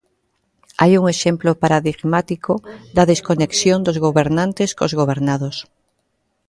[0.81, 2.53] Hai un exemplo paradigmático
[2.95, 5.55] da desconexión dos gobernantes cos gobernados.